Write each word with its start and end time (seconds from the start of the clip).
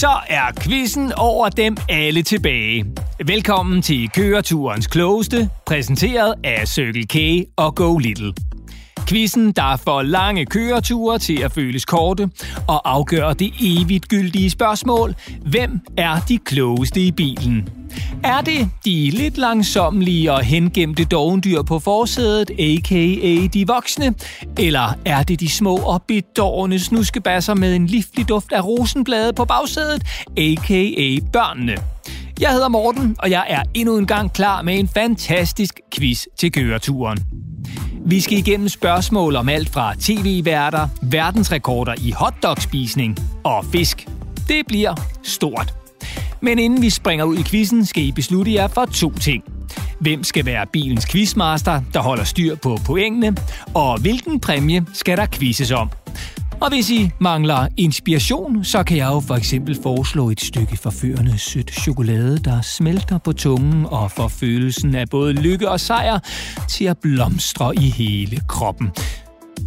Så 0.00 0.10
er 0.28 0.52
quizzen 0.60 1.12
over 1.16 1.48
dem 1.48 1.76
alle 1.88 2.22
tilbage. 2.22 2.84
Velkommen 3.26 3.82
til 3.82 4.10
køreturens 4.14 4.86
klogeste, 4.86 5.50
præsenteret 5.66 6.34
af 6.44 6.68
Circle 6.68 7.06
K 7.06 7.46
og 7.56 7.74
Go 7.74 7.98
Little. 7.98 8.32
Quizzen, 9.08 9.52
der 9.52 9.76
får 9.76 10.02
lange 10.02 10.46
køreture 10.46 11.18
til 11.18 11.42
at 11.42 11.52
føles 11.52 11.84
korte 11.84 12.30
og 12.68 12.90
afgør 12.90 13.32
det 13.32 13.52
evigt 13.60 14.08
gyldige 14.08 14.50
spørgsmål. 14.50 15.14
Hvem 15.50 15.80
er 15.96 16.20
de 16.28 16.38
klogeste 16.38 17.00
i 17.00 17.12
bilen? 17.12 17.68
Er 18.24 18.40
det 18.40 18.68
de 18.84 19.10
lidt 19.10 19.38
langsomlige 19.38 20.32
og 20.32 20.40
hengemte 20.40 21.04
dovendyr 21.04 21.62
på 21.62 21.78
forsædet, 21.78 22.50
a.k.a. 22.50 23.46
de 23.46 23.66
voksne? 23.66 24.14
Eller 24.58 24.94
er 25.04 25.22
det 25.22 25.40
de 25.40 25.48
små 25.48 25.76
og 25.76 26.02
bedårende 26.08 26.78
snuskebasser 26.78 27.54
med 27.54 27.76
en 27.76 27.86
livlig 27.86 28.28
duft 28.28 28.52
af 28.52 28.64
rosenblade 28.64 29.32
på 29.32 29.44
bagsædet, 29.44 30.02
a.k.a. 30.36 31.26
børnene? 31.32 31.76
Jeg 32.40 32.50
hedder 32.50 32.68
Morten, 32.68 33.16
og 33.18 33.30
jeg 33.30 33.46
er 33.48 33.62
endnu 33.74 33.96
en 33.98 34.06
gang 34.06 34.32
klar 34.32 34.62
med 34.62 34.78
en 34.78 34.88
fantastisk 34.88 35.80
quiz 35.94 36.24
til 36.38 36.52
køreturen. 36.52 37.45
Vi 38.08 38.20
skal 38.20 38.38
igennem 38.38 38.68
spørgsmål 38.68 39.36
om 39.36 39.48
alt 39.48 39.68
fra 39.68 39.94
tv-værter, 40.00 40.88
verdensrekorder 41.02 41.94
i 41.98 42.10
hotdogspisning 42.10 43.16
og 43.44 43.64
fisk. 43.64 44.08
Det 44.48 44.66
bliver 44.66 44.94
stort. 45.22 45.74
Men 46.40 46.58
inden 46.58 46.82
vi 46.82 46.90
springer 46.90 47.24
ud 47.24 47.36
i 47.36 47.42
quizzen, 47.42 47.86
skal 47.86 48.02
I 48.02 48.12
beslutte 48.12 48.54
jer 48.54 48.68
for 48.68 48.84
to 48.84 49.12
ting. 49.12 49.44
Hvem 50.00 50.24
skal 50.24 50.46
være 50.46 50.66
bilens 50.72 51.06
quizmaster, 51.06 51.82
der 51.92 52.00
holder 52.00 52.24
styr 52.24 52.56
på 52.56 52.78
pointene, 52.86 53.36
og 53.74 54.00
hvilken 54.00 54.40
præmie 54.40 54.86
skal 54.92 55.16
der 55.16 55.26
quizzes 55.26 55.70
om? 55.70 55.90
Og 56.60 56.68
hvis 56.68 56.90
I 56.90 57.10
mangler 57.20 57.68
inspiration, 57.76 58.64
så 58.64 58.82
kan 58.82 58.96
jeg 58.96 59.06
jo 59.06 59.20
for 59.20 59.34
eksempel 59.34 59.78
foreslå 59.82 60.30
et 60.30 60.40
stykke 60.40 60.76
forførende 60.76 61.38
sødt 61.38 61.80
chokolade, 61.80 62.38
der 62.38 62.60
smelter 62.60 63.18
på 63.18 63.32
tungen 63.32 63.86
og 63.86 64.10
får 64.10 64.28
følelsen 64.28 64.94
af 64.94 65.08
både 65.10 65.32
lykke 65.32 65.70
og 65.70 65.80
sejr 65.80 66.18
til 66.68 66.84
at 66.84 66.98
blomstre 66.98 67.74
i 67.74 67.90
hele 67.90 68.40
kroppen. 68.48 68.90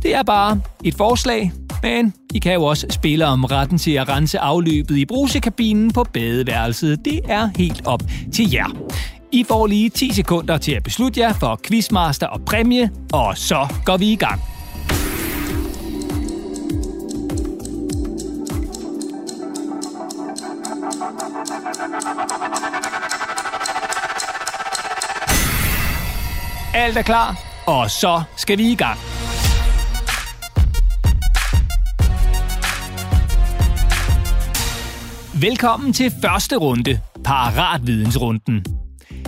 Det 0.04 0.16
er 0.16 0.24
bare 0.24 0.62
et 0.84 0.96
forslag, 0.96 1.52
men 1.84 2.14
I 2.34 2.40
kan 2.40 2.54
jo 2.54 2.64
også 2.64 2.88
spille 2.90 3.26
om 3.26 3.44
retten 3.46 3.78
til 3.78 3.92
at 3.92 4.10
rense 4.10 4.40
afløbet 4.40 4.98
i 4.98 5.06
brusekabinen 5.06 5.92
på 5.92 6.04
badeværelset. 6.14 7.06
Det 7.06 7.20
er 7.28 7.50
helt 7.58 7.82
op 7.86 8.04
til 8.34 8.52
jer. 8.52 8.78
I 9.32 9.46
får 9.48 9.68
lige 9.68 9.90
10 9.90 10.14
sekunder 10.14 10.58
til 10.58 10.72
at 10.72 10.84
beslutte 10.84 11.20
jer 11.20 11.34
for 11.34 11.60
quizmaster 11.64 12.28
og 12.28 12.42
præmie, 12.42 12.92
og 13.14 13.38
så 13.38 13.68
går 13.86 13.98
vi 13.98 14.12
i 14.12 14.16
gang. 14.16 14.42
Alt 26.80 26.98
er 26.98 27.02
klar, 27.02 27.40
og 27.68 27.92
så 27.92 28.24
skal 28.38 28.58
vi 28.58 28.72
i 28.72 28.76
gang. 28.76 29.00
Velkommen 35.42 35.94
til 35.94 36.12
første 36.22 36.56
runde, 36.56 37.00
Paratvidensrunden. 37.24 38.66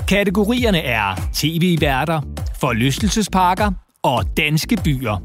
Kategorierne 0.07 0.79
er 0.79 1.29
tv-værter, 1.33 2.21
forlystelsesparker 2.59 3.71
og 4.03 4.37
danske 4.37 4.77
byer. 4.83 5.21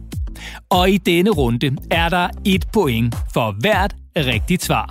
Og 0.71 0.91
i 0.91 0.97
denne 0.97 1.31
runde 1.31 1.77
er 1.91 2.09
der 2.09 2.29
et 2.45 2.67
point 2.73 3.17
for 3.35 3.55
hvert 3.61 3.95
rigtigt 4.17 4.65
svar. 4.65 4.91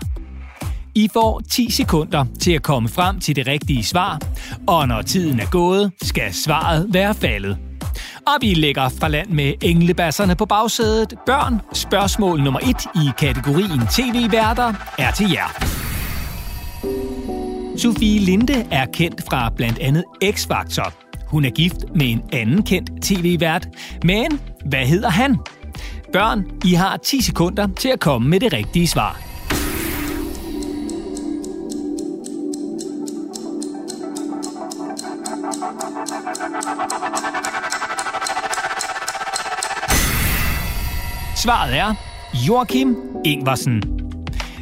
I 0.97 1.09
får 1.13 1.41
10 1.49 1.71
sekunder 1.71 2.25
til 2.39 2.51
at 2.51 2.63
komme 2.63 2.89
frem 2.89 3.19
til 3.19 3.35
det 3.35 3.47
rigtige 3.47 3.83
svar, 3.83 4.19
og 4.67 4.87
når 4.87 5.01
tiden 5.01 5.39
er 5.39 5.49
gået, 5.51 5.91
skal 6.01 6.33
svaret 6.33 6.87
være 6.93 7.13
faldet. 7.13 7.57
Og 8.27 8.33
vi 8.41 8.53
lægger 8.53 8.89
fra 8.89 9.07
land 9.07 9.29
med 9.29 9.53
englebasserne 9.61 10.35
på 10.35 10.45
bagsædet. 10.45 11.13
Børn, 11.25 11.61
spørgsmål 11.73 12.43
nummer 12.43 12.59
1 12.59 12.67
i 12.95 13.09
kategorien 13.17 13.81
tv-værter 13.91 14.73
er 14.97 15.11
til 15.11 15.31
jer. 15.31 15.65
Sofie 17.77 18.19
Linde 18.19 18.67
er 18.71 18.85
kendt 18.85 19.21
fra 19.29 19.49
blandt 19.49 19.79
andet 19.79 20.03
X-Factor. 20.23 20.93
Hun 21.27 21.45
er 21.45 21.49
gift 21.49 21.77
med 21.95 22.09
en 22.09 22.21
anden 22.33 22.63
kendt 22.63 22.91
tv-vært. 23.03 23.67
Men 24.03 24.39
hvad 24.65 24.85
hedder 24.85 25.09
han? 25.09 25.37
Børn, 26.13 26.45
I 26.65 26.73
har 26.73 26.97
10 26.97 27.21
sekunder 27.21 27.67
til 27.79 27.89
at 27.89 27.99
komme 27.99 28.29
med 28.29 28.39
det 28.39 28.53
rigtige 28.53 28.87
svar. 28.87 29.34
Svaret 41.45 41.77
er 41.77 41.93
Joachim 42.47 42.95
Ingvarsen. 43.25 43.83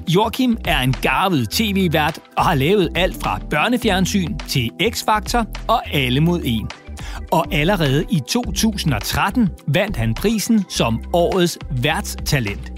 Joachim 0.08 0.58
er 0.66 0.80
en 0.80 0.96
garvet 1.02 1.50
tv-vært 1.50 2.20
og 2.38 2.44
har 2.44 2.56
lavet 2.56 2.90
alt 2.96 3.24
fra 3.24 3.40
børnefjernsyn 3.50 4.38
til 4.38 4.72
X-Factor 4.82 5.46
og 5.68 5.94
Alle 5.94 6.20
mod 6.20 6.42
en. 6.44 6.68
Og 7.32 7.54
allerede 7.54 8.06
i 8.12 8.20
2013 8.28 9.50
vandt 9.68 9.98
han 9.98 10.14
prisen 10.14 10.66
som 10.70 11.04
årets 11.14 11.60
værtstalent. 11.72 12.72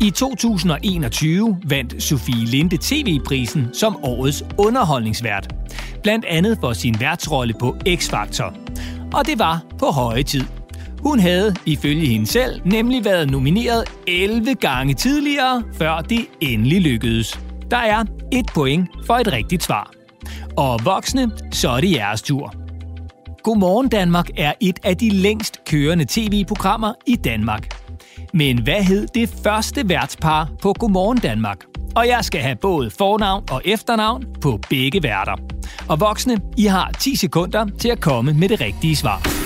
I 0.00 0.10
2021 0.10 1.60
vandt 1.64 2.02
Sofie 2.02 2.46
Linde 2.46 2.78
TV-prisen 2.80 3.74
som 3.74 4.04
årets 4.04 4.44
underholdningsvært. 4.58 5.54
Blandt 6.02 6.24
andet 6.24 6.58
for 6.60 6.72
sin 6.72 7.00
værtsrolle 7.00 7.54
på 7.60 7.76
X-Factor. 7.88 8.54
Og 9.12 9.26
det 9.26 9.38
var 9.38 9.62
på 9.78 9.86
høje 9.86 10.22
tid. 10.22 10.44
Hun 11.02 11.18
havde, 11.18 11.54
ifølge 11.66 12.06
hende 12.06 12.26
selv, 12.26 12.60
nemlig 12.64 13.04
været 13.04 13.30
nomineret 13.30 13.84
11 14.06 14.54
gange 14.54 14.94
tidligere, 14.94 15.62
før 15.72 16.00
det 16.00 16.26
endelig 16.40 16.80
lykkedes. 16.80 17.40
Der 17.70 17.76
er 17.76 18.04
et 18.32 18.46
point 18.54 18.88
for 19.06 19.14
et 19.14 19.32
rigtigt 19.32 19.62
svar. 19.62 19.90
Og 20.56 20.80
voksne, 20.84 21.30
så 21.52 21.70
er 21.70 21.80
det 21.80 21.92
jeres 21.92 22.22
tur. 22.22 22.54
Godmorgen 23.42 23.88
Danmark 23.88 24.28
er 24.36 24.52
et 24.60 24.78
af 24.82 24.96
de 24.96 25.10
længst 25.10 25.64
kørende 25.66 26.04
tv-programmer 26.08 26.92
i 27.06 27.16
Danmark. 27.16 27.82
Men 28.32 28.62
hvad 28.62 28.82
hed 28.82 29.06
det 29.14 29.34
første 29.44 29.88
værtspar 29.88 30.48
på 30.62 30.72
Godmorgen 30.72 31.18
Danmark? 31.18 31.64
Og 31.96 32.08
jeg 32.08 32.24
skal 32.24 32.40
have 32.40 32.56
både 32.56 32.90
fornavn 32.90 33.44
og 33.50 33.62
efternavn 33.64 34.24
på 34.40 34.60
begge 34.70 35.02
værter. 35.02 35.36
Og 35.88 36.00
voksne, 36.00 36.40
I 36.56 36.64
har 36.64 36.90
10 37.00 37.16
sekunder 37.16 37.66
til 37.78 37.88
at 37.88 38.00
komme 38.00 38.32
med 38.32 38.48
det 38.48 38.60
rigtige 38.60 38.96
svar. 38.96 39.41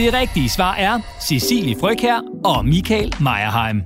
Det 0.00 0.14
rigtige 0.14 0.48
svar 0.48 0.74
er 0.74 1.00
Cecilie 1.22 1.76
Frøkær 1.80 2.20
og 2.44 2.64
Michael 2.64 3.14
Meierheim. 3.20 3.82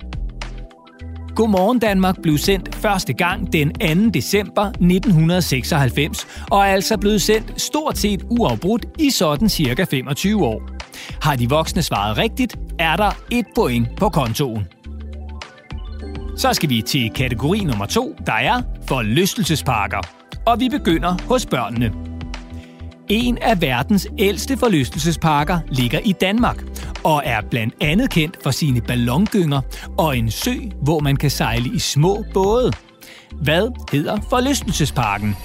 Godmorgen 1.36 1.78
Danmark 1.78 2.22
blev 2.22 2.38
sendt 2.38 2.74
første 2.74 3.12
gang 3.12 3.52
den 3.52 3.72
2. 4.04 4.10
december 4.10 4.64
1996, 4.64 6.26
og 6.50 6.58
er 6.58 6.64
altså 6.64 6.98
blevet 6.98 7.22
sendt 7.22 7.60
stort 7.60 7.98
set 7.98 8.22
uafbrudt 8.30 8.86
i 8.98 9.10
sådan 9.10 9.48
cirka 9.48 9.84
25 9.84 10.44
år. 10.44 10.62
Har 11.22 11.36
de 11.36 11.48
voksne 11.48 11.82
svaret 11.82 12.18
rigtigt, 12.18 12.56
er 12.78 12.96
der 12.96 13.10
et 13.30 13.46
point 13.54 13.88
på 13.96 14.08
kontoen. 14.08 14.66
Så 16.36 16.52
skal 16.52 16.68
vi 16.68 16.82
til 16.82 17.10
kategori 17.14 17.64
nummer 17.64 17.86
to, 17.86 18.16
der 18.26 18.32
er 18.32 18.62
forlystelsesparker. 18.88 20.00
Og 20.46 20.60
vi 20.60 20.68
begynder 20.68 21.16
hos 21.28 21.46
børnene. 21.46 22.13
En 23.08 23.38
af 23.38 23.60
verdens 23.60 24.08
ældste 24.18 24.56
forlystelsesparker 24.56 25.60
ligger 25.68 25.98
i 25.98 26.12
Danmark 26.12 26.64
og 27.02 27.22
er 27.24 27.40
blandt 27.50 27.74
andet 27.80 28.10
kendt 28.10 28.38
for 28.42 28.50
sine 28.50 28.80
ballongynger 28.80 29.60
og 29.98 30.18
en 30.18 30.30
sø, 30.30 30.54
hvor 30.82 31.00
man 31.00 31.16
kan 31.16 31.30
sejle 31.30 31.70
i 31.74 31.78
små 31.78 32.24
både. 32.34 32.72
Hvad 33.32 33.70
hedder 33.92 34.18
forlystelsesparken? 34.30 35.36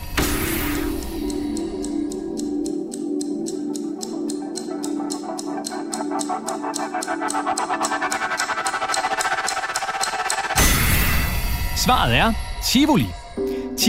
Svaret 11.78 12.16
er 12.18 12.34
Tivoli. 12.64 13.19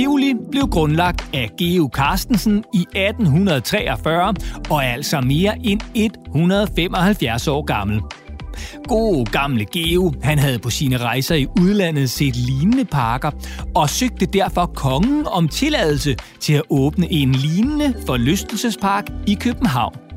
Tivoli 0.00 0.34
blev 0.50 0.62
grundlagt 0.62 1.30
af 1.34 1.50
Geo 1.58 1.90
Carstensen 1.94 2.64
i 2.74 2.80
1843 2.80 4.34
og 4.70 4.76
er 4.76 4.92
altså 4.92 5.20
mere 5.20 5.58
end 5.64 5.80
175 5.94 7.48
år 7.48 7.62
gammel. 7.62 8.00
God 8.88 9.26
gamle 9.32 9.64
Geo, 9.64 10.12
han 10.22 10.38
havde 10.38 10.58
på 10.58 10.70
sine 10.70 10.96
rejser 10.96 11.34
i 11.34 11.46
udlandet 11.60 12.10
set 12.10 12.36
lignende 12.36 12.84
parker, 12.84 13.30
og 13.74 13.90
søgte 13.90 14.26
derfor 14.26 14.66
kongen 14.66 15.26
om 15.26 15.48
tilladelse 15.48 16.16
til 16.40 16.52
at 16.52 16.62
åbne 16.70 17.12
en 17.12 17.32
lignende 17.32 17.94
forlystelsespark 18.06 19.04
i 19.26 19.34
København. 19.34 20.09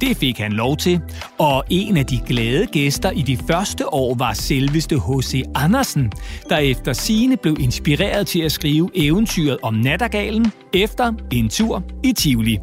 Det 0.00 0.16
fik 0.16 0.38
han 0.38 0.52
lov 0.52 0.76
til, 0.76 1.00
og 1.38 1.64
en 1.70 1.96
af 1.96 2.06
de 2.06 2.20
glade 2.26 2.66
gæster 2.66 3.10
i 3.10 3.22
de 3.22 3.36
første 3.36 3.92
år 3.92 4.14
var 4.14 4.32
selveste 4.32 4.96
H.C. 4.96 5.42
Andersen, 5.54 6.12
der 6.48 6.56
efter 6.56 6.92
sine 6.92 7.36
blev 7.36 7.56
inspireret 7.60 8.26
til 8.26 8.40
at 8.40 8.52
skrive 8.52 8.90
eventyret 8.94 9.58
om 9.62 9.74
nattergalen 9.74 10.52
efter 10.74 11.12
en 11.32 11.48
tur 11.48 11.82
i 12.04 12.12
Tivoli. 12.12 12.58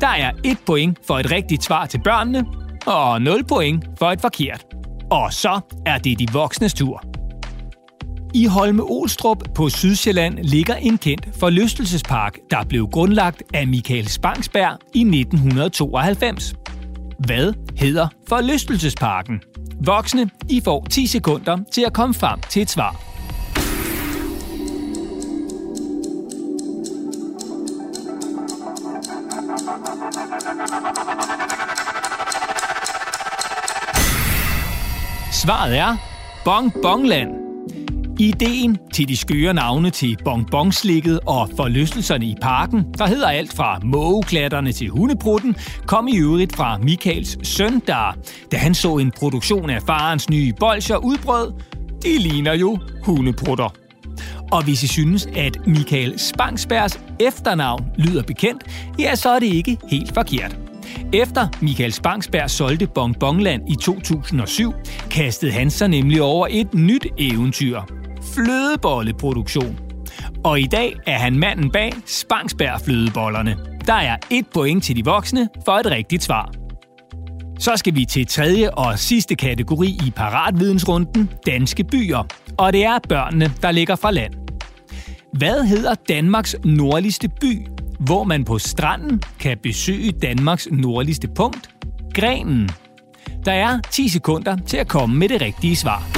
Der 0.00 0.08
er 0.08 0.30
et 0.44 0.58
point 0.66 0.98
for 1.06 1.18
et 1.18 1.30
rigtigt 1.30 1.64
svar 1.64 1.86
til 1.86 2.00
børnene, 2.04 2.46
og 2.86 3.22
0 3.22 3.44
point 3.44 3.84
for 3.98 4.10
et 4.10 4.20
forkert. 4.20 4.64
Og 5.10 5.32
så 5.32 5.60
er 5.86 5.98
det 5.98 6.18
de 6.18 6.26
voksnes 6.32 6.74
tur. 6.74 7.15
I 8.34 8.46
Holme 8.46 8.82
Olstrup 8.82 9.38
på 9.54 9.68
Sydsjælland 9.68 10.38
ligger 10.38 10.74
en 10.74 10.98
kendt 10.98 11.28
forlystelsespark, 11.40 12.38
der 12.50 12.64
blev 12.64 12.88
grundlagt 12.88 13.42
af 13.54 13.66
Michael 13.66 14.08
Spangsberg 14.08 14.78
i 14.94 15.00
1992. 15.00 16.54
Hvad 17.18 17.52
hedder 17.76 18.08
forlystelsesparken? 18.28 19.40
Voksne, 19.84 20.30
I 20.48 20.60
får 20.64 20.86
10 20.90 21.06
sekunder 21.06 21.58
til 21.72 21.84
at 21.86 21.92
komme 21.92 22.14
frem 22.14 22.40
til 22.50 22.62
et 22.62 22.70
svar. 22.70 23.02
Svaret 35.32 35.78
er 35.78 35.96
Bong 36.44 36.72
Bongland. 36.82 37.45
Ideen 38.18 38.78
til 38.92 39.08
de 39.08 39.16
skøre 39.16 39.54
navne 39.54 39.90
til 39.90 40.16
bonbonslikket 40.24 41.20
og 41.26 41.50
forlystelserne 41.56 42.26
i 42.26 42.34
parken, 42.42 42.84
der 42.98 43.06
hedder 43.06 43.28
alt 43.28 43.52
fra 43.52 43.80
mågeklatterne 43.84 44.72
til 44.72 44.88
hundeprutten, 44.88 45.56
kom 45.86 46.08
i 46.08 46.18
øvrigt 46.18 46.56
fra 46.56 46.78
Michaels 46.78 47.48
søn, 47.48 47.82
der, 47.86 48.16
da 48.52 48.56
han 48.56 48.74
så 48.74 48.96
en 48.96 49.10
produktion 49.10 49.70
af 49.70 49.82
farens 49.82 50.30
nye 50.30 50.52
bolcher 50.60 50.96
udbrød, 50.96 51.52
de 52.02 52.18
ligner 52.18 52.54
jo 52.54 52.78
hundeprutter. 53.02 53.74
Og 54.52 54.64
hvis 54.64 54.82
I 54.82 54.86
synes, 54.86 55.28
at 55.36 55.66
Michael 55.66 56.18
Spangsbergs 56.18 57.00
efternavn 57.20 57.84
lyder 57.98 58.22
bekendt, 58.22 58.64
ja, 58.98 59.14
så 59.14 59.28
er 59.28 59.38
det 59.38 59.46
ikke 59.46 59.78
helt 59.90 60.14
forkert. 60.14 60.58
Efter 61.12 61.48
Michael 61.60 61.92
Spangsberg 61.92 62.50
solgte 62.50 62.86
Bonbonland 62.86 63.62
i 63.70 63.74
2007, 63.82 64.72
kastede 65.10 65.52
han 65.52 65.70
sig 65.70 65.88
nemlig 65.88 66.22
over 66.22 66.46
et 66.50 66.74
nyt 66.74 67.06
eventyr. 67.18 68.05
Flødebolleproduktion. 68.36 69.78
Og 70.44 70.60
i 70.60 70.66
dag 70.66 70.96
er 71.06 71.18
han 71.18 71.38
manden 71.38 71.70
bag 71.70 71.92
Spangsberg 72.06 72.80
flødebollerne. 72.80 73.56
Der 73.86 73.92
er 73.92 74.16
et 74.30 74.46
point 74.54 74.84
til 74.84 74.96
de 74.96 75.04
voksne 75.04 75.48
for 75.64 75.72
et 75.72 75.86
rigtigt 75.86 76.22
svar. 76.22 76.52
Så 77.58 77.76
skal 77.76 77.94
vi 77.94 78.04
til 78.04 78.26
tredje 78.26 78.70
og 78.70 78.98
sidste 78.98 79.34
kategori 79.34 79.88
i 80.06 80.10
paratvidensrunden, 80.16 81.30
danske 81.46 81.84
byer. 81.84 82.22
Og 82.58 82.72
det 82.72 82.84
er 82.84 82.98
børnene, 83.08 83.52
der 83.62 83.70
ligger 83.70 83.96
fra 83.96 84.10
land. 84.10 84.34
Hvad 85.32 85.64
hedder 85.64 85.94
Danmarks 86.08 86.56
nordligste 86.64 87.28
by, 87.28 87.66
hvor 88.00 88.24
man 88.24 88.44
på 88.44 88.58
stranden 88.58 89.22
kan 89.40 89.58
besøge 89.62 90.12
Danmarks 90.12 90.68
nordligste 90.70 91.28
punkt, 91.28 91.70
Grenen? 92.14 92.70
Der 93.44 93.52
er 93.52 93.80
10 93.90 94.08
sekunder 94.08 94.56
til 94.66 94.76
at 94.76 94.88
komme 94.88 95.16
med 95.16 95.28
det 95.28 95.40
rigtige 95.40 95.76
svar. 95.76 96.15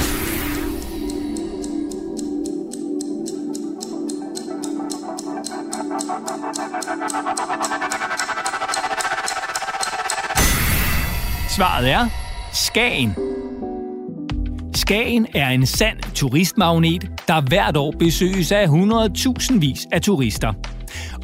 Svaret 11.89 12.05
er 12.05 12.09
Skagen. 12.53 13.15
Skagen 14.75 15.27
er 15.35 15.49
en 15.49 15.65
sand 15.65 15.97
turistmagnet, 16.15 17.11
der 17.27 17.41
hvert 17.41 17.77
år 17.77 17.93
besøges 17.99 18.51
af 18.51 18.65
100.000 18.65 19.59
vis 19.59 19.87
af 19.91 20.01
turister. 20.01 20.53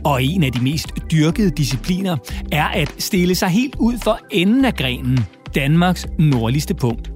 Og 0.04 0.24
en 0.24 0.44
af 0.44 0.52
de 0.52 0.64
mest 0.64 0.88
dyrkede 1.12 1.50
discipliner 1.50 2.18
er 2.52 2.66
at 2.66 2.94
stille 2.98 3.36
sig 3.36 3.50
helt 3.50 3.76
ud 3.80 3.98
for 4.04 4.20
enden 4.32 4.66
af 4.66 4.74
grenen, 4.74 5.20
Danmarks 5.56 6.08
nordligste 6.20 6.76
punkt. 6.76 7.12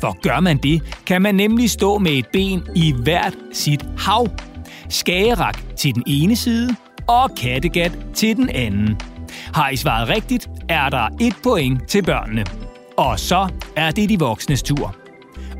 For 0.00 0.20
gør 0.22 0.40
man 0.40 0.56
det, 0.56 0.82
kan 1.06 1.22
man 1.22 1.34
nemlig 1.34 1.70
stå 1.70 1.98
med 1.98 2.12
et 2.12 2.26
ben 2.32 2.62
i 2.76 2.94
hvert 3.02 3.34
sit 3.52 3.84
hav. 3.98 4.26
Skagerak 4.88 5.76
til 5.76 5.94
den 5.94 6.02
ene 6.06 6.36
side 6.36 6.76
og 7.06 7.30
Kattegat 7.36 7.98
til 8.14 8.36
den 8.36 8.48
anden. 8.48 8.96
Har 9.54 9.70
I 9.70 9.76
svaret 9.76 10.08
rigtigt, 10.08 10.48
er 10.68 10.88
der 10.88 11.08
et 11.20 11.34
point 11.42 11.88
til 11.88 12.02
børnene. 12.02 12.63
Og 12.96 13.20
så 13.20 13.48
er 13.76 13.90
det 13.90 14.08
de 14.08 14.18
voksnes 14.18 14.62
tur. 14.62 14.96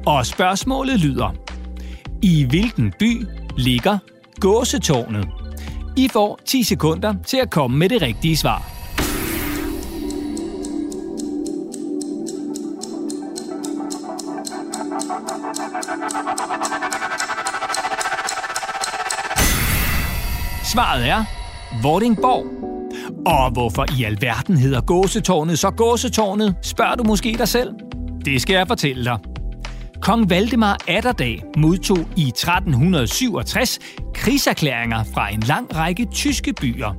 Og 0.07 0.27
spørgsmålet 0.27 1.01
lyder. 1.01 1.35
I 2.23 2.45
hvilken 2.45 2.93
by 2.99 3.27
ligger 3.57 3.99
gåsetårnet? 4.41 5.29
I 5.97 6.09
får 6.09 6.41
10 6.45 6.63
sekunder 6.63 7.15
til 7.27 7.37
at 7.37 7.51
komme 7.51 7.79
med 7.79 7.89
det 7.89 8.03
rigtige 8.03 8.37
svar. 8.37 8.63
Svaret 20.65 21.09
er 21.09 21.25
Vordingborg. 21.83 22.74
Og 23.27 23.51
hvorfor 23.51 23.87
i 23.99 24.05
alverden 24.05 24.57
hedder 24.57 24.81
gåsetårnet 24.81 25.59
så 25.59 25.71
gåsetårnet, 25.71 26.57
spørger 26.63 26.95
du 26.95 27.05
måske 27.05 27.35
dig 27.39 27.49
selv. 27.49 27.71
Det 28.25 28.43
skal 28.43 28.55
jeg 28.55 28.69
fortælle 28.69 29.05
dig. 29.05 29.19
Kong 30.03 30.31
Valdemar 30.31 30.79
Atterdag 30.89 31.45
modtog 31.57 31.99
i 32.17 32.29
1367 32.29 33.79
krigserklæringer 34.15 35.05
fra 35.15 35.33
en 35.33 35.41
lang 35.41 35.77
række 35.77 36.05
tyske 36.05 36.53
byer. 36.53 36.97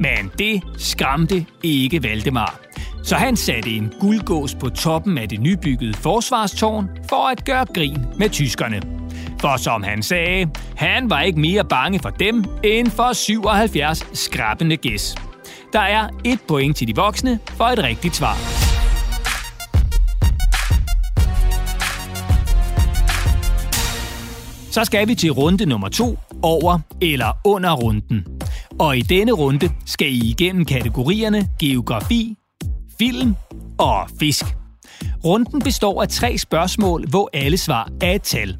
Men 0.00 0.30
det 0.38 0.62
skræmte 0.78 1.46
ikke 1.62 2.02
Valdemar. 2.02 2.60
Så 3.04 3.16
han 3.16 3.36
satte 3.36 3.70
en 3.70 3.92
guldgås 4.00 4.54
på 4.54 4.68
toppen 4.68 5.18
af 5.18 5.28
det 5.28 5.40
nybyggede 5.40 5.94
forsvarstårn 5.94 6.88
for 7.08 7.28
at 7.28 7.44
gøre 7.44 7.66
grin 7.74 8.06
med 8.18 8.30
tyskerne. 8.30 8.82
For 9.40 9.56
som 9.56 9.82
han 9.82 10.02
sagde, 10.02 10.50
han 10.76 11.10
var 11.10 11.20
ikke 11.20 11.40
mere 11.40 11.64
bange 11.64 11.98
for 11.98 12.10
dem 12.10 12.44
end 12.64 12.90
for 12.90 13.12
77 13.12 14.18
skrabende 14.18 14.76
gæs. 14.76 15.14
Der 15.72 15.80
er 15.80 16.08
et 16.24 16.38
point 16.48 16.76
til 16.76 16.88
de 16.88 16.96
voksne 16.96 17.38
for 17.46 17.64
et 17.64 17.78
rigtigt 17.78 18.16
svar. 18.16 18.34
Så 24.70 24.84
skal 24.84 25.08
vi 25.08 25.14
til 25.14 25.30
runde 25.30 25.66
nummer 25.66 25.88
to, 25.88 26.18
over 26.42 26.78
eller 27.02 27.40
under 27.44 27.72
runden. 27.72 28.26
Og 28.78 28.96
i 28.96 29.00
denne 29.00 29.32
runde 29.32 29.70
skal 29.86 30.06
I 30.06 30.30
igennem 30.30 30.64
kategorierne 30.64 31.48
geografi, 31.60 32.36
film 32.98 33.34
og 33.78 34.08
fisk. 34.20 34.44
Runden 35.24 35.62
består 35.62 36.02
af 36.02 36.08
tre 36.08 36.38
spørgsmål, 36.38 37.08
hvor 37.08 37.30
alle 37.32 37.56
svar 37.56 37.88
er 38.00 38.12
et 38.12 38.22
tal. 38.22 38.56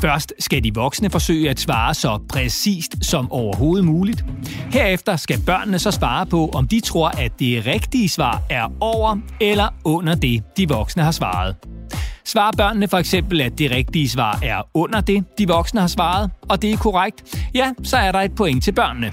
Først 0.00 0.32
skal 0.38 0.64
de 0.64 0.74
voksne 0.74 1.10
forsøge 1.10 1.50
at 1.50 1.60
svare 1.60 1.94
så 1.94 2.18
præcist 2.28 3.04
som 3.04 3.32
overhovedet 3.32 3.84
muligt. 3.84 4.24
Herefter 4.72 5.16
skal 5.16 5.40
børnene 5.46 5.78
så 5.78 5.90
svare 5.90 6.26
på, 6.26 6.50
om 6.54 6.68
de 6.68 6.80
tror, 6.80 7.08
at 7.08 7.32
det 7.38 7.66
rigtige 7.66 8.08
svar 8.08 8.42
er 8.50 8.72
over 8.80 9.16
eller 9.40 9.68
under 9.84 10.14
det, 10.14 10.42
de 10.56 10.68
voksne 10.68 11.02
har 11.02 11.10
svaret. 11.10 11.56
Svarer 12.24 12.52
børnene 12.56 12.88
for 12.88 12.98
eksempel, 12.98 13.40
at 13.40 13.58
det 13.58 13.70
rigtige 13.70 14.08
svar 14.08 14.38
er 14.42 14.62
under 14.74 15.00
det, 15.00 15.24
de 15.38 15.48
voksne 15.48 15.80
har 15.80 15.88
svaret, 15.88 16.30
og 16.48 16.62
det 16.62 16.72
er 16.72 16.76
korrekt, 16.76 17.38
ja, 17.54 17.72
så 17.82 17.96
er 17.96 18.12
der 18.12 18.20
et 18.20 18.34
point 18.34 18.64
til 18.64 18.72
børnene. 18.72 19.10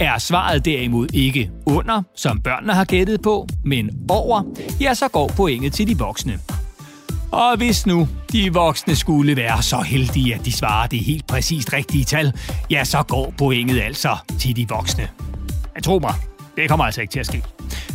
Er 0.00 0.18
svaret 0.18 0.64
derimod 0.64 1.08
ikke 1.14 1.50
under, 1.66 2.02
som 2.16 2.40
børnene 2.40 2.72
har 2.72 2.84
gættet 2.84 3.22
på, 3.22 3.46
men 3.64 3.90
over, 4.08 4.42
ja, 4.80 4.94
så 4.94 5.08
går 5.08 5.32
pointet 5.36 5.72
til 5.72 5.88
de 5.88 5.98
voksne. 5.98 6.38
Og 7.32 7.56
hvis 7.56 7.86
nu 7.86 8.08
de 8.32 8.52
voksne 8.52 8.96
skulle 8.96 9.36
være 9.36 9.62
så 9.62 9.80
heldige, 9.80 10.34
at 10.34 10.44
de 10.44 10.52
svarer 10.52 10.86
det 10.86 11.00
helt 11.00 11.26
præcist 11.26 11.72
rigtige 11.72 12.04
tal, 12.04 12.32
ja, 12.70 12.84
så 12.84 13.02
går 13.02 13.34
pointet 13.38 13.80
altså 13.80 14.16
til 14.38 14.56
de 14.56 14.68
voksne. 14.68 15.08
Men 15.74 15.82
tro 15.82 15.98
mig, 15.98 16.14
det 16.56 16.68
kommer 16.68 16.84
altså 16.84 17.00
ikke 17.00 17.12
til 17.12 17.20
at 17.20 17.26
ske. 17.26 17.42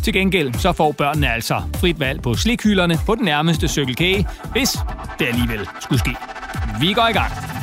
Til 0.04 0.14
gengæld 0.14 0.54
så 0.54 0.74
får 0.74 0.92
børnene 0.92 1.34
altså 1.34 1.62
frit 1.76 2.00
valg 2.00 2.22
på 2.22 2.34
slikhylderne 2.34 3.00
på 3.06 3.16
den 3.16 3.26
nærmeste 3.26 3.68
cykelkage, 3.68 4.28
hvis 4.52 4.78
det 5.20 5.28
alligevel 5.28 5.68
skulle 5.80 6.00
ske. 6.00 6.16
Vi 6.80 6.94
går 6.94 7.08
i 7.08 7.14
gang. 7.14 7.61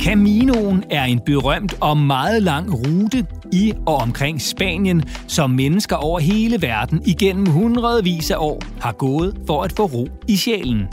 Caminoen 0.00 0.84
er 0.90 1.04
en 1.04 1.20
berømt 1.26 1.74
og 1.80 1.96
meget 1.96 2.42
lang 2.42 2.72
rute 2.72 3.26
i 3.52 3.72
og 3.86 3.96
omkring 3.96 4.42
Spanien, 4.42 5.04
som 5.26 5.50
mennesker 5.50 5.96
over 5.96 6.18
hele 6.18 6.62
verden 6.62 7.02
igennem 7.06 7.46
hundredvis 7.46 8.30
af 8.30 8.36
år 8.38 8.62
har 8.80 8.92
gået 8.92 9.36
for 9.46 9.62
at 9.62 9.72
få 9.72 9.84
ro 9.86 10.08
i 10.28 10.36
sjælen. 10.36 10.88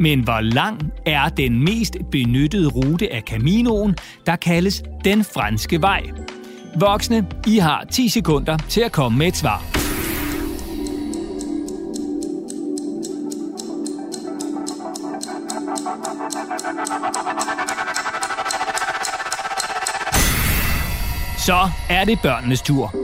Men 0.00 0.20
hvor 0.20 0.40
lang 0.40 0.92
er 1.06 1.28
den 1.28 1.64
mest 1.64 1.96
benyttede 2.10 2.68
rute 2.68 3.12
af 3.12 3.22
Caminoen, 3.22 3.96
der 4.26 4.36
kaldes 4.36 4.82
den 5.04 5.24
franske 5.24 5.82
vej? 5.82 6.02
Voksne, 6.76 7.26
I 7.46 7.58
har 7.58 7.84
10 7.90 8.08
sekunder 8.08 8.56
til 8.68 8.80
at 8.80 8.92
komme 8.92 9.18
med 9.18 9.26
et 9.26 9.36
svar. 9.36 9.71
Så 21.52 21.70
er 21.88 22.04
det 22.04 22.18
børnenes 22.22 22.62
tur. 22.62 22.94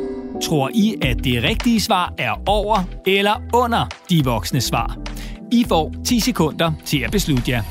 Tror 0.42 0.70
I, 0.74 0.94
at 1.02 1.24
det 1.24 1.42
rigtige 1.42 1.80
svar 1.80 2.14
er 2.18 2.42
over 2.46 2.84
eller 3.06 3.42
under 3.54 3.86
de 4.10 4.24
voksne 4.24 4.60
svar? 4.60 4.96
I 5.52 5.64
får 5.68 5.94
10 6.06 6.20
sekunder 6.20 6.72
til 6.84 6.98
at 6.98 7.10
beslutte 7.10 7.50
jer. 7.50 7.62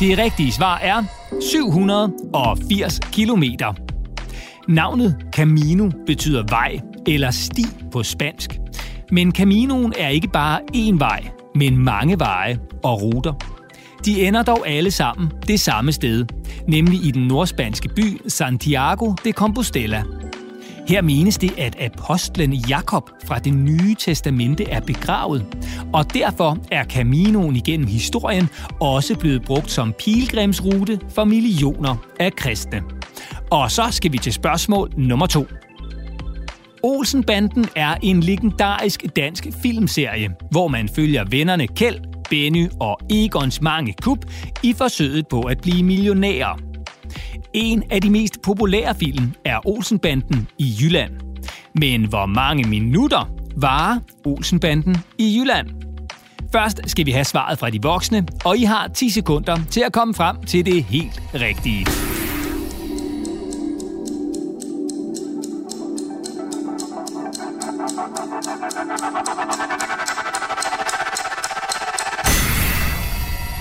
Det 0.00 0.18
rigtige 0.18 0.52
svar 0.52 0.78
er 0.78 1.04
780 1.52 3.00
km. 3.12 3.44
Navnet 4.68 5.16
Camino 5.32 5.90
betyder 6.06 6.44
vej 6.48 6.80
eller 7.06 7.30
sti 7.30 7.64
på 7.92 8.02
spansk. 8.02 8.55
Men 9.10 9.32
Caminoen 9.32 9.92
er 9.98 10.08
ikke 10.08 10.28
bare 10.28 10.60
én 10.76 10.98
vej, 10.98 11.28
men 11.54 11.78
mange 11.78 12.18
veje 12.18 12.58
og 12.82 13.02
ruter. 13.02 13.32
De 14.04 14.26
ender 14.26 14.42
dog 14.42 14.68
alle 14.68 14.90
sammen 14.90 15.30
det 15.48 15.60
samme 15.60 15.92
sted, 15.92 16.26
nemlig 16.68 17.04
i 17.04 17.10
den 17.10 17.26
nordspanske 17.26 17.88
by 17.88 18.20
Santiago 18.28 19.14
de 19.24 19.32
Compostela. 19.32 20.02
Her 20.88 21.02
menes 21.02 21.38
det, 21.38 21.58
at 21.58 21.76
apostlen 21.80 22.52
Jakob 22.52 23.10
fra 23.24 23.38
det 23.38 23.54
nye 23.54 23.94
testamente 23.98 24.64
er 24.70 24.80
begravet, 24.80 25.46
og 25.92 26.14
derfor 26.14 26.58
er 26.70 26.84
Caminoen 26.84 27.56
igennem 27.56 27.86
historien 27.86 28.48
også 28.80 29.18
blevet 29.18 29.42
brugt 29.42 29.70
som 29.70 29.94
pilgrimsrute 30.04 31.00
for 31.14 31.24
millioner 31.24 31.96
af 32.20 32.32
kristne. 32.32 32.82
Og 33.50 33.70
så 33.70 33.82
skal 33.90 34.12
vi 34.12 34.18
til 34.18 34.32
spørgsmål 34.32 34.92
nummer 34.96 35.26
to. 35.26 35.46
Olsenbanden 36.86 37.66
er 37.76 37.94
en 38.02 38.20
legendarisk 38.20 39.04
dansk 39.16 39.46
filmserie, 39.62 40.30
hvor 40.50 40.68
man 40.68 40.88
følger 40.88 41.24
vennerne 41.30 41.66
Kjeld, 41.66 42.00
Benny 42.30 42.68
og 42.80 42.98
Egons 43.10 43.60
mange 43.60 43.94
kub 44.02 44.24
i 44.62 44.72
forsøget 44.72 45.28
på 45.28 45.40
at 45.40 45.60
blive 45.60 45.82
millionærer. 45.82 46.58
En 47.54 47.82
af 47.90 48.00
de 48.00 48.10
mest 48.10 48.42
populære 48.42 48.94
film 48.94 49.32
er 49.44 49.68
Olsenbanden 49.68 50.48
i 50.58 50.72
Jylland. 50.80 51.12
Men 51.74 52.08
hvor 52.08 52.26
mange 52.26 52.68
minutter 52.68 53.30
var 53.56 54.00
Olsenbanden 54.24 54.96
i 55.18 55.38
Jylland? 55.40 55.68
Først 56.52 56.80
skal 56.86 57.06
vi 57.06 57.10
have 57.10 57.24
svaret 57.24 57.58
fra 57.58 57.70
de 57.70 57.82
voksne, 57.82 58.26
og 58.44 58.56
I 58.56 58.62
har 58.64 58.88
10 58.88 59.10
sekunder 59.10 59.58
til 59.70 59.80
at 59.80 59.92
komme 59.92 60.14
frem 60.14 60.42
til 60.42 60.66
det 60.66 60.84
helt 60.84 61.22
rigtige. 61.34 61.86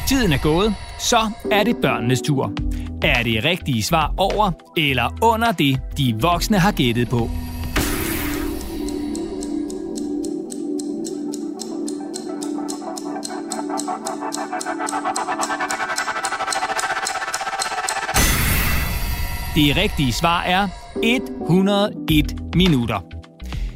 Tiden 0.08 0.34
er 0.34 0.38
gået, 0.44 0.76
så 1.00 1.32
er 1.52 1.64
det 1.64 1.78
børnenes 1.78 2.22
tur. 2.22 2.52
Er 3.04 3.24
det 3.24 3.44
rigtige 3.44 3.84
svar 3.84 4.14
over 4.18 4.52
eller 4.78 5.18
under 5.22 5.52
det, 5.52 5.80
de 5.98 6.16
voksne 6.22 6.60
har 6.60 6.72
gættet 6.72 7.10
på? 7.10 7.30
Det 19.56 19.78
rigtige 19.78 20.14
svar 20.14 20.44
er 20.44 20.68
101 21.04 22.56
minutter. 22.56 23.15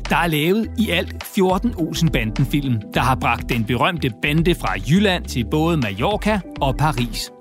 Der 0.10 0.18
er 0.18 0.28
lavet 0.28 0.72
i 0.78 0.90
alt 0.90 1.24
14 1.24 1.74
Olsen-banden-film, 1.78 2.82
der 2.94 3.02
har 3.02 3.16
bragt 3.16 3.50
den 3.50 3.66
berømte 3.66 4.12
bande 4.22 4.56
fra 4.56 4.74
Jylland 4.90 5.26
til 5.26 5.46
både 5.52 5.78
Mallorca 5.78 6.40
og 6.62 6.78
Paris. 6.78 7.32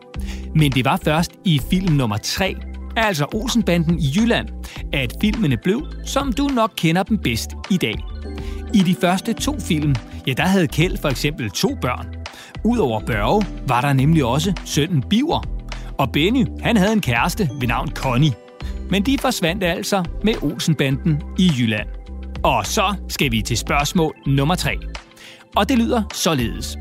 Men 0.54 0.72
det 0.72 0.84
var 0.84 1.00
først 1.04 1.32
i 1.44 1.60
film 1.70 1.94
nummer 1.94 2.16
3, 2.16 2.56
altså 2.96 3.26
Olsenbanden 3.34 3.98
i 3.98 4.06
Jylland, 4.16 4.48
at 4.92 5.12
filmene 5.20 5.56
blev, 5.56 5.86
som 6.04 6.32
du 6.32 6.46
nok 6.46 6.72
kender 6.76 7.02
dem 7.02 7.18
bedst 7.18 7.50
i 7.70 7.76
dag. 7.76 7.94
I 8.74 8.78
de 8.78 8.94
første 9.00 9.32
to 9.32 9.60
film, 9.60 9.94
ja, 10.26 10.32
der 10.32 10.46
havde 10.46 10.66
Kjeld 10.66 10.98
for 10.98 11.08
eksempel 11.08 11.50
to 11.50 11.78
børn. 11.80 12.06
Udover 12.64 13.00
Børge 13.00 13.46
var 13.68 13.80
der 13.80 13.92
nemlig 13.92 14.24
også 14.24 14.52
sønnen 14.64 15.02
Biver. 15.10 15.42
Og 15.98 16.12
Benny, 16.12 16.46
han 16.62 16.76
havde 16.76 16.92
en 16.92 17.00
kæreste 17.00 17.50
ved 17.60 17.68
navn 17.68 17.88
Connie. 17.88 18.32
Men 18.90 19.02
de 19.02 19.18
forsvandt 19.18 19.64
altså 19.64 20.04
med 20.24 20.42
Olsenbanden 20.42 21.22
i 21.38 21.50
Jylland. 21.58 21.97
Og 22.44 22.66
så 22.66 22.94
skal 23.08 23.32
vi 23.32 23.42
til 23.42 23.56
spørgsmål 23.56 24.14
nummer 24.26 24.54
3. 24.54 24.76
Og 25.56 25.68
det 25.68 25.78
lyder 25.78 26.02
således. 26.14 26.76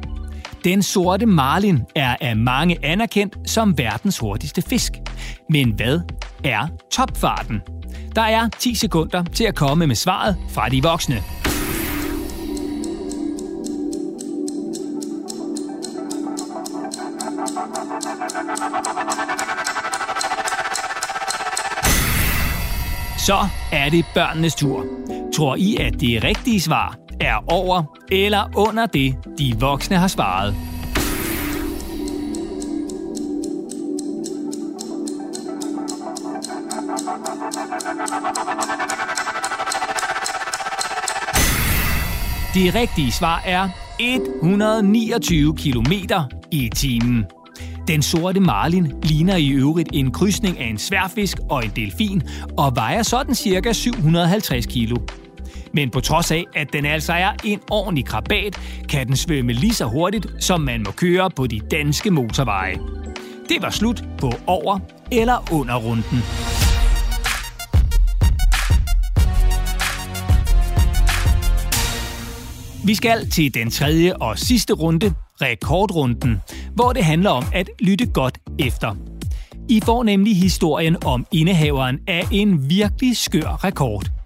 Den 0.64 0.84
sorte 0.84 1.26
marlin 1.26 1.82
er 1.96 2.16
af 2.22 2.36
mange 2.36 2.86
anerkendt 2.86 3.50
som 3.50 3.78
verdens 3.78 4.20
hurtigste 4.20 4.62
fisk. 4.62 4.92
Men 5.50 5.72
hvad 5.72 6.00
er 6.44 6.68
topfarten? 6.92 7.62
Der 8.16 8.22
er 8.22 8.50
10 8.60 8.76
sekunder 8.76 9.24
til 9.24 9.44
at 9.44 9.56
komme 9.56 9.88
med 9.88 9.96
svaret 9.96 10.38
fra 10.50 10.70
de 10.70 10.84
voksne. 10.84 11.24
Så 23.18 23.48
er 23.72 23.90
det 23.90 24.06
børnenes 24.14 24.56
tur. 24.56 24.86
Tror 25.38 25.56
I, 25.56 25.78
at 25.80 26.02
det 26.02 26.24
rigtige 26.24 26.62
svar 26.62 26.98
er 27.22 27.44
over 27.48 27.84
eller 28.12 28.52
under 28.56 28.86
det, 28.86 29.16
de 29.38 29.56
voksne 29.60 29.98
har 29.98 30.08
svaret? 30.08 30.56
Det 42.54 42.76
rigtige 42.76 43.12
svar 43.12 43.42
er 43.46 43.70
129 44.00 45.56
km 45.56 45.92
i 46.52 46.70
timen. 46.76 47.26
Den 47.88 48.02
sorte 48.02 48.40
marlin 48.40 48.94
ligner 49.04 49.36
i 49.36 49.50
øvrigt 49.50 49.90
en 49.94 50.12
krydsning 50.12 50.60
af 50.60 50.68
en 50.68 50.78
sværfisk 50.78 51.38
og 51.50 51.66
en 51.66 51.72
delfin 51.76 52.24
og 52.58 52.76
vejer 52.76 53.04
sådan 53.04 53.36
cirka 53.36 53.74
750 53.74 54.66
kilo. 54.66 54.98
Men 55.78 55.90
på 55.90 56.00
trods 56.00 56.32
af, 56.32 56.46
at 56.56 56.74
den 56.74 56.86
altså 56.86 57.14
er 57.14 57.32
en 57.44 57.60
ordentlig 57.72 58.06
krabat, 58.06 58.60
kan 58.90 59.08
den 59.08 59.16
svømme 59.16 59.54
lige 59.54 59.74
så 59.74 59.86
hurtigt, 59.86 60.28
som 60.40 60.62
man 60.62 60.84
må 60.86 60.92
køre 60.92 61.30
på 61.30 61.48
de 61.48 61.60
danske 61.72 62.12
motorveje. 62.12 62.76
Det 63.50 63.58
var 63.62 63.70
slut 63.70 64.04
på 64.18 64.32
over- 64.48 64.80
eller 65.12 65.54
under 65.54 65.76
runden. 65.76 66.24
Vi 72.86 72.96
skal 72.96 73.30
til 73.30 73.54
den 73.54 73.72
tredje 73.72 74.16
og 74.16 74.40
sidste 74.40 74.74
runde, 74.74 75.14
rekordrunden, 75.42 76.42
hvor 76.76 76.94
det 76.94 77.04
handler 77.04 77.30
om 77.30 77.44
at 77.54 77.70
lytte 77.80 78.06
godt 78.06 78.38
efter. 78.60 78.96
I 79.70 79.82
får 79.86 80.04
nemlig 80.04 80.38
historien 80.38 81.06
om 81.06 81.26
indehaveren 81.32 82.00
af 82.08 82.24
en 82.32 82.70
virkelig 82.70 83.18
skør 83.18 83.64
rekord. 83.64 84.17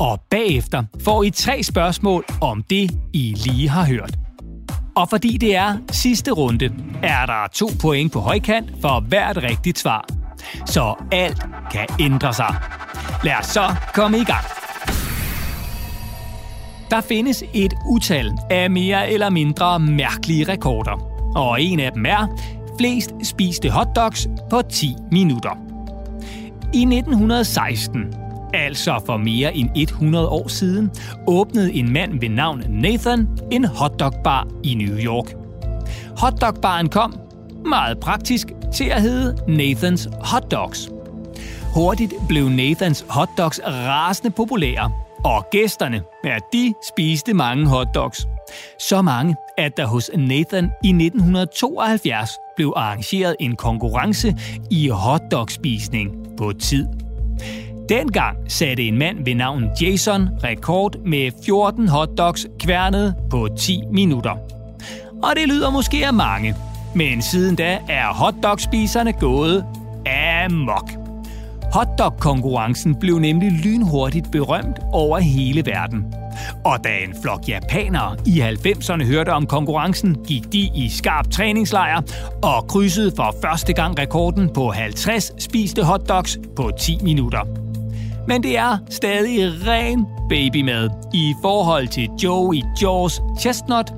Og 0.00 0.20
bagefter 0.30 0.82
får 1.00 1.22
I 1.22 1.30
tre 1.30 1.62
spørgsmål 1.62 2.24
om 2.40 2.62
det, 2.70 2.90
I 3.12 3.34
lige 3.46 3.68
har 3.68 3.86
hørt. 3.86 4.18
Og 4.96 5.08
fordi 5.10 5.36
det 5.36 5.56
er 5.56 5.76
sidste 5.90 6.30
runde, 6.30 6.70
er 7.02 7.26
der 7.26 7.46
to 7.52 7.68
point 7.82 8.12
på 8.12 8.20
højkant 8.20 8.70
for 8.80 9.00
hvert 9.00 9.36
rigtigt 9.36 9.78
svar. 9.78 10.06
Så 10.66 10.94
alt 11.12 11.42
kan 11.70 11.86
ændre 12.00 12.34
sig. 12.34 12.54
Lad 13.24 13.34
os 13.40 13.46
så 13.46 13.74
komme 13.94 14.18
i 14.18 14.24
gang. 14.24 14.44
Der 16.90 17.00
findes 17.00 17.44
et 17.54 17.74
utal 17.90 18.32
af 18.50 18.70
mere 18.70 19.10
eller 19.10 19.30
mindre 19.30 19.80
mærkelige 19.80 20.44
rekorder. 20.44 21.10
Og 21.36 21.62
en 21.62 21.80
af 21.80 21.92
dem 21.92 22.06
er 22.06 22.26
flest 22.78 23.12
spiste 23.22 23.70
hotdogs 23.70 24.28
på 24.50 24.62
10 24.62 24.94
minutter. 25.12 25.58
I 26.72 26.82
1916 26.82 28.23
altså 28.54 29.02
for 29.06 29.16
mere 29.16 29.56
end 29.56 29.70
100 29.76 30.28
år 30.28 30.48
siden, 30.48 30.90
åbnede 31.26 31.72
en 31.72 31.92
mand 31.92 32.20
ved 32.20 32.28
navn 32.28 32.64
Nathan 32.68 33.28
en 33.52 33.64
hotdogbar 33.64 34.48
i 34.64 34.74
New 34.74 34.98
York. 34.98 35.34
Hotdogbaren 36.18 36.88
kom, 36.88 37.20
meget 37.66 38.00
praktisk, 38.00 38.48
til 38.74 38.84
at 38.84 39.02
hedde 39.02 39.36
Nathans 39.48 40.08
Hot 40.20 40.50
Dogs. 40.50 40.88
Hurtigt 41.74 42.12
blev 42.28 42.48
Nathans 42.48 43.04
hotdogs 43.08 43.60
rasende 43.64 44.30
populære, 44.30 44.90
og 45.24 45.50
gæsterne, 45.50 46.02
ja, 46.24 46.38
de 46.52 46.74
spiste 46.92 47.34
mange 47.34 47.66
hotdogs. 47.66 48.26
Så 48.78 49.02
mange, 49.02 49.36
at 49.58 49.76
der 49.76 49.86
hos 49.86 50.10
Nathan 50.16 50.64
i 50.84 50.88
1972 50.88 52.30
blev 52.56 52.72
arrangeret 52.76 53.36
en 53.40 53.56
konkurrence 53.56 54.36
i 54.70 54.88
hotdogspisning 54.88 56.10
på 56.36 56.52
tid. 56.52 56.86
Dengang 57.88 58.36
satte 58.48 58.82
en 58.82 58.98
mand 58.98 59.24
ved 59.24 59.34
navn 59.34 59.64
Jason 59.82 60.28
rekord 60.44 60.96
med 61.06 61.30
14 61.46 61.88
hotdogs 61.88 62.46
kværnet 62.60 63.14
på 63.30 63.48
10 63.58 63.80
minutter. 63.92 64.30
Og 65.22 65.30
det 65.36 65.48
lyder 65.48 65.70
måske 65.70 66.06
af 66.06 66.14
mange, 66.14 66.54
men 66.94 67.22
siden 67.22 67.56
da 67.56 67.78
er 67.88 68.06
hotdogspiserne 68.06 69.12
gået 69.12 69.64
amok. 70.06 70.90
Hotdog-konkurrencen 71.72 72.94
blev 73.00 73.18
nemlig 73.18 73.52
lynhurtigt 73.52 74.30
berømt 74.32 74.78
over 74.92 75.18
hele 75.18 75.66
verden. 75.66 76.14
Og 76.64 76.84
da 76.84 76.88
en 76.88 77.14
flok 77.22 77.48
japanere 77.48 78.16
i 78.26 78.40
90'erne 78.40 79.04
hørte 79.04 79.30
om 79.30 79.46
konkurrencen, 79.46 80.16
gik 80.26 80.52
de 80.52 80.58
i 80.58 80.88
skarp 80.88 81.30
træningslejr 81.30 82.02
og 82.42 82.68
krydsede 82.68 83.12
for 83.16 83.34
første 83.42 83.72
gang 83.72 83.98
rekorden 83.98 84.50
på 84.54 84.70
50 84.70 85.42
spiste 85.42 85.84
hotdogs 85.84 86.38
på 86.56 86.70
10 86.80 86.98
minutter. 87.02 87.63
Men 88.28 88.42
det 88.42 88.58
er 88.58 88.78
stadig 88.90 89.66
ren 89.66 90.06
babymad 90.28 90.90
i 91.14 91.34
forhold 91.42 91.88
til 91.88 92.08
Joey 92.22 92.62
Jaws 92.82 93.22
Chestnut, 93.40 93.92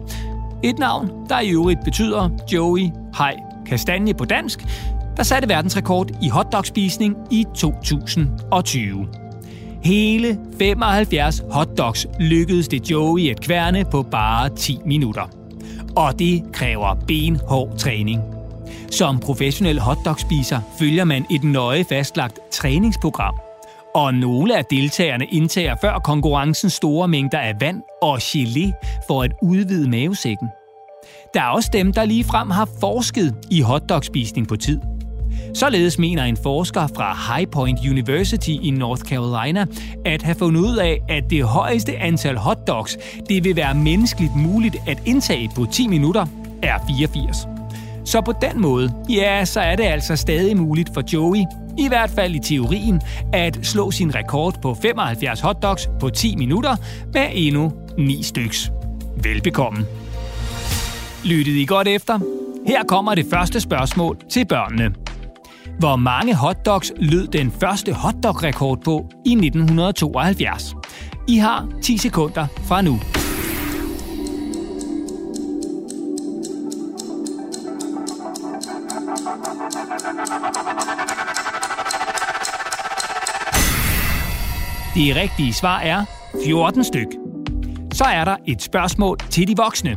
et 0.64 0.78
navn, 0.78 1.10
der 1.28 1.40
i 1.40 1.50
øvrigt 1.50 1.80
betyder 1.84 2.30
Joey 2.52 2.90
Hej 3.18 3.36
Kastanje 3.66 4.14
på 4.14 4.24
dansk, 4.24 4.64
der 5.16 5.22
satte 5.22 5.48
verdensrekord 5.48 6.10
i 6.22 6.28
hotdogspisning 6.28 7.16
i 7.30 7.44
2020. 7.54 9.08
Hele 9.84 10.38
75 10.58 11.42
hotdogs 11.50 12.06
lykkedes 12.20 12.68
det 12.68 12.90
Joey 12.90 13.30
at 13.30 13.40
kværne 13.40 13.84
på 13.84 14.02
bare 14.02 14.48
10 14.48 14.78
minutter. 14.86 15.30
Og 15.96 16.18
det 16.18 16.42
kræver 16.52 16.94
benhård 17.06 17.78
træning. 17.78 18.20
Som 18.90 19.18
professionel 19.18 19.80
hotdogspiser 19.80 20.60
følger 20.78 21.04
man 21.04 21.26
et 21.30 21.44
nøje 21.44 21.84
fastlagt 21.84 22.38
træningsprogram. 22.52 23.45
Og 23.96 24.14
nogle 24.14 24.56
af 24.56 24.64
deltagerne 24.64 25.26
indtager 25.26 25.76
før 25.80 25.98
konkurrencen 25.98 26.70
store 26.70 27.08
mængder 27.08 27.38
af 27.38 27.54
vand 27.60 27.82
og 28.02 28.16
gelé 28.16 28.72
for 29.06 29.22
at 29.22 29.32
udvide 29.42 29.90
mavesækken. 29.90 30.48
Der 31.34 31.42
er 31.42 31.48
også 31.48 31.70
dem, 31.72 31.92
der 31.92 32.04
lige 32.04 32.24
frem 32.24 32.50
har 32.50 32.68
forsket 32.80 33.34
i 33.50 33.60
hotdogspisning 33.60 34.48
på 34.48 34.56
tid– 34.56 34.80
Således 35.54 35.98
mener 35.98 36.24
en 36.24 36.36
forsker 36.36 36.86
fra 36.86 37.34
High 37.36 37.50
Point 37.50 37.78
University 37.90 38.48
i 38.48 38.70
North 38.70 39.02
Carolina 39.02 39.66
at 40.04 40.22
have 40.22 40.34
fundet 40.34 40.60
ud 40.60 40.76
af, 40.76 41.02
at 41.08 41.24
det 41.30 41.44
højeste 41.44 41.96
antal 41.96 42.36
hotdogs, 42.36 42.98
det 43.28 43.44
vil 43.44 43.56
være 43.56 43.74
menneskeligt 43.74 44.36
muligt 44.36 44.76
at 44.88 45.02
indtage 45.06 45.50
på 45.56 45.66
10 45.72 45.88
minutter, 45.88 46.26
er 46.62 46.78
84. 46.88 47.55
Så 48.06 48.20
på 48.20 48.32
den 48.40 48.60
måde, 48.60 48.92
ja, 49.08 49.44
så 49.44 49.60
er 49.60 49.76
det 49.76 49.84
altså 49.84 50.16
stadig 50.16 50.56
muligt 50.56 50.94
for 50.94 51.02
Joey, 51.12 51.44
i 51.78 51.88
hvert 51.88 52.10
fald 52.10 52.34
i 52.34 52.38
teorien, 52.38 53.00
at 53.32 53.58
slå 53.62 53.90
sin 53.90 54.14
rekord 54.14 54.62
på 54.62 54.74
75 54.82 55.40
hotdogs 55.40 55.88
på 56.00 56.10
10 56.10 56.36
minutter 56.36 56.76
med 57.14 57.28
endnu 57.32 57.72
9 57.98 58.22
styks. 58.22 58.70
Velbekomme. 59.22 59.86
Lyttede 61.24 61.60
I 61.60 61.64
godt 61.64 61.88
efter? 61.88 62.18
Her 62.66 62.84
kommer 62.84 63.14
det 63.14 63.26
første 63.30 63.60
spørgsmål 63.60 64.18
til 64.30 64.46
børnene. 64.46 64.94
Hvor 65.78 65.96
mange 65.96 66.34
hotdogs 66.34 66.92
lød 66.96 67.26
den 67.26 67.52
første 67.60 67.92
hotdog-rekord 67.92 68.80
på 68.84 69.06
i 69.26 69.32
1972? 69.32 70.74
I 71.28 71.36
har 71.36 71.68
10 71.82 71.98
sekunder 71.98 72.46
fra 72.64 72.82
nu. 72.82 73.00
Det 84.96 85.16
rigtige 85.16 85.52
svar 85.52 85.80
er 85.80 86.04
14 86.44 86.84
styk. 86.84 87.06
Så 87.92 88.04
er 88.04 88.24
der 88.24 88.36
et 88.46 88.62
spørgsmål 88.62 89.18
til 89.30 89.48
de 89.48 89.56
voksne. 89.56 89.96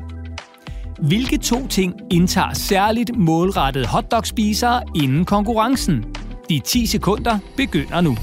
Hvilke 0.98 1.38
to 1.38 1.68
ting 1.68 1.94
indtager 2.12 2.54
særligt 2.54 3.18
målrettet 3.18 3.86
hotdogspisere 3.86 4.84
inden 4.96 5.26
konkurrencen? 5.26 6.06
De 6.50 6.60
10 6.60 6.86
sekunder 6.86 7.40
begynder 7.58 8.02
nu. 8.02 8.18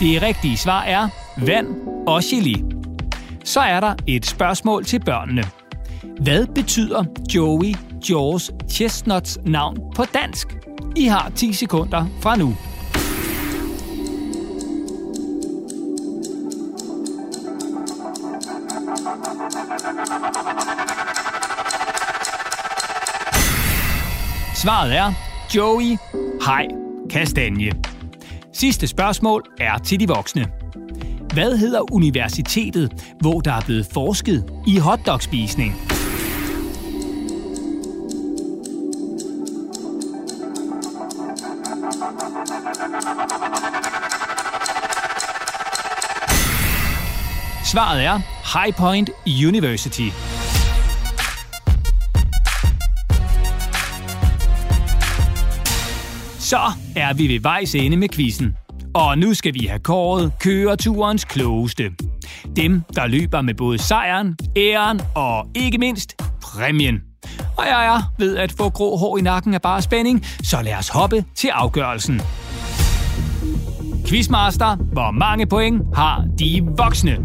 Det 0.00 0.22
rigtige 0.22 0.56
svar 0.56 0.82
er 0.82 1.08
vand 1.46 1.66
og 2.06 2.22
chili. 2.22 2.75
Så 3.46 3.60
er 3.60 3.80
der 3.80 3.94
et 4.06 4.26
spørgsmål 4.26 4.84
til 4.84 5.00
børnene. 5.04 5.44
Hvad 6.20 6.46
betyder 6.54 7.04
Joey 7.34 7.74
Jaws 8.10 8.50
Chestnuts 8.70 9.38
navn 9.44 9.76
på 9.96 10.04
dansk? 10.04 10.56
I 10.96 11.06
har 11.06 11.32
10 11.36 11.52
sekunder 11.52 12.06
fra 12.20 12.36
nu. 12.36 12.54
Svaret 24.54 24.96
er 24.96 25.12
Joey 25.54 25.96
Hej 26.46 26.66
Kastanje. 27.10 27.72
Sidste 28.52 28.86
spørgsmål 28.86 29.42
er 29.60 29.78
til 29.78 30.00
de 30.00 30.08
voksne. 30.08 30.65
Hvad 31.36 31.58
hedder 31.58 31.92
universitetet, 31.92 33.14
hvor 33.20 33.40
der 33.40 33.52
er 33.52 33.60
blevet 33.60 33.86
forsket 33.92 34.44
i 34.66 34.78
hotdogspisning? 34.78 35.74
Svaret 47.64 48.04
er 48.04 48.20
High 48.58 48.76
Point 48.76 49.10
University. 49.46 50.08
Så 56.38 56.60
er 56.96 57.14
vi 57.14 57.28
ved 57.28 57.40
vejs 57.40 57.74
ende 57.74 57.96
med 57.96 58.08
quizzen. 58.08 58.56
Og 58.96 59.18
nu 59.18 59.34
skal 59.34 59.54
vi 59.54 59.66
have 59.66 59.78
kåret 59.78 60.32
køreturens 60.40 61.24
klogeste. 61.24 61.82
Dem, 62.56 62.82
der 62.94 63.06
løber 63.06 63.40
med 63.42 63.54
både 63.54 63.78
sejren, 63.78 64.36
æren 64.56 65.00
og 65.14 65.46
ikke 65.54 65.78
mindst 65.78 66.22
præmien. 66.42 67.00
Og 67.56 67.64
jeg 67.66 67.86
er 67.86 68.12
ved 68.18 68.36
at 68.36 68.52
få 68.52 68.70
grå 68.70 68.96
hår 68.96 69.18
i 69.18 69.20
nakken 69.20 69.54
af 69.54 69.62
bare 69.62 69.82
spænding, 69.82 70.24
så 70.42 70.62
lad 70.62 70.74
os 70.74 70.88
hoppe 70.88 71.24
til 71.34 71.48
afgørelsen. 71.48 72.20
Quizmaster, 74.06 74.76
hvor 74.76 75.10
mange 75.10 75.46
point 75.46 75.82
har 75.94 76.24
de 76.38 76.68
voksne? 76.76 77.16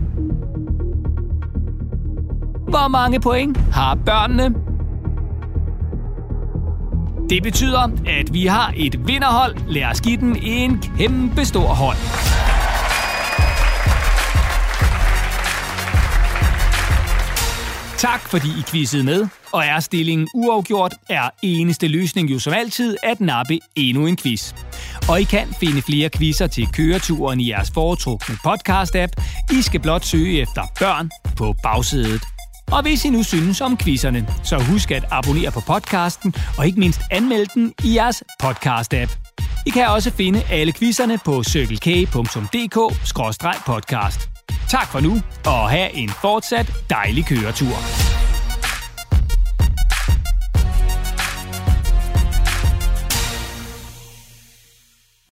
Hvor 2.68 2.88
mange 2.88 3.20
point 3.20 3.58
har 3.58 3.96
børnene? 3.96 4.71
Det 7.32 7.44
betyder, 7.44 7.90
at 8.08 8.34
vi 8.34 8.46
har 8.46 8.74
et 8.78 9.08
vinderhold. 9.08 9.56
Lad 9.68 9.84
os 9.84 10.02
give 10.02 10.18
den 10.18 10.36
en 10.44 10.84
kæmpe 10.98 11.46
stor 11.46 11.68
hånd. 11.68 11.98
Tak 17.98 18.22
fordi 18.22 18.48
I 18.48 18.64
quizzede 18.68 19.04
med, 19.04 19.28
og 19.52 19.66
er 19.66 19.80
stillingen 19.80 20.28
uafgjort, 20.36 20.94
er 21.10 21.30
eneste 21.44 21.88
løsning 21.88 22.32
jo 22.32 22.40
som 22.40 22.54
altid 22.54 22.98
at 23.04 23.22
nappe 23.22 23.60
endnu 23.76 24.08
en 24.08 24.18
quiz. 24.18 24.54
Og 25.10 25.22
I 25.22 25.24
kan 25.24 25.48
finde 25.60 25.82
flere 25.82 26.10
quizzer 26.10 26.48
til 26.48 26.68
køreturen 26.74 27.40
i 27.40 27.50
jeres 27.50 27.72
foretrukne 27.74 28.36
podcast-app. 28.48 29.24
I 29.52 29.62
skal 29.62 29.80
blot 29.80 30.06
søge 30.06 30.42
efter 30.42 30.62
børn 30.80 31.10
på 31.38 31.56
bagsædet. 31.64 32.22
Og 32.72 32.82
hvis 32.82 33.06
I 33.06 33.10
nu 33.10 33.24
synes 33.24 33.62
om 33.62 33.78
quizzerne, 33.78 34.28
så 34.44 34.60
husk 34.60 34.92
at 34.92 35.06
abonnere 35.12 35.52
på 35.52 35.60
podcasten, 35.60 36.36
og 36.58 36.68
ikke 36.68 36.80
mindst 36.80 37.02
anmelde 37.12 37.46
den 37.54 37.74
i 37.84 37.96
jeres 37.96 38.24
podcast-app. 38.44 39.18
I 39.66 39.70
kan 39.70 39.88
også 39.88 40.12
finde 40.12 40.44
alle 40.50 40.74
quizzerne 40.74 41.20
på 41.26 41.44
circlek.dk-podcast. 41.44 44.30
Tak 44.70 44.88
for 44.88 45.00
nu, 45.00 45.22
og 45.46 45.70
have 45.70 45.94
en 45.94 46.10
fortsat 46.10 46.74
dejlig 46.90 47.26
køretur. 47.26 48.21